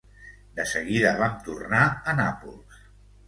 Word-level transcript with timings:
De 0.59 0.63
seguida 0.69 1.11
vam 1.19 1.37
tornar 1.49 1.83
a 2.13 2.17
Nàpols. 2.21 2.81